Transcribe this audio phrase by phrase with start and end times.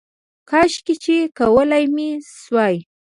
[0.49, 2.09] کاشکې چې کولی مې
[2.41, 2.75] شوای